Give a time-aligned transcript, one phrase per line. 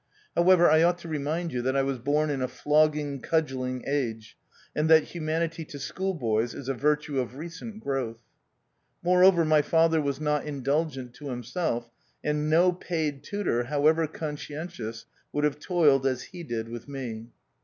[0.35, 4.35] However, I ought to remind you that I was born in a flogging, cudgelling age,
[4.75, 8.23] and that humanity to schoolboys is a virtue of recent growth.
[9.03, 11.87] Moreover, my father was not indulgent to himself,
[12.23, 17.27] and no paid tutor, however conscientious, would have toiled as he did with me.